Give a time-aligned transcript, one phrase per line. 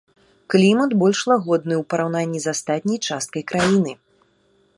[0.53, 3.91] Клімат больш лагодны ў параўнанні з астатняй часткай краіны.